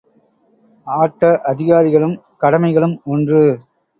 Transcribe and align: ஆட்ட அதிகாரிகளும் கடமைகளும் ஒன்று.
ஆட்ட 0.87 1.29
அதிகாரிகளும் 1.43 2.15
கடமைகளும் 2.41 2.95
ஒன்று. 3.05 3.41